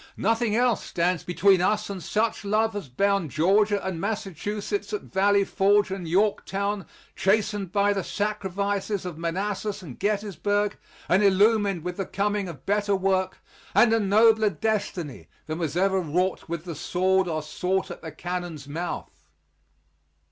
Nothing 0.17 0.55
else 0.55 0.83
stands 0.83 1.23
between 1.23 1.61
us 1.61 1.87
and 1.87 2.01
such 2.01 2.43
love 2.43 2.75
as 2.75 2.89
bound 2.89 3.29
Georgia 3.29 3.85
and 3.85 4.01
Massachusetts 4.01 4.91
at 4.93 5.01
Valley 5.03 5.43
Forge 5.43 5.91
and 5.91 6.07
Yorktown, 6.07 6.87
chastened 7.15 7.71
by 7.71 7.93
the 7.93 8.03
sacrifices 8.03 9.05
of 9.05 9.19
Manassas 9.19 9.83
and 9.83 9.99
Gettysburg, 9.99 10.75
and 11.07 11.21
illumined 11.23 11.83
with 11.83 11.97
the 11.97 12.07
coming 12.07 12.49
of 12.49 12.65
better 12.65 12.95
work 12.95 13.43
and 13.75 13.93
a 13.93 13.99
nobler 13.99 14.49
destiny 14.49 15.27
than 15.45 15.59
was 15.59 15.77
ever 15.77 15.99
wrought 16.01 16.49
with 16.49 16.65
the 16.65 16.73
sword 16.73 17.27
or 17.27 17.43
sought 17.43 17.91
at 17.91 18.01
the 18.01 18.11
cannon's 18.11 18.67
mouth. 18.67 19.27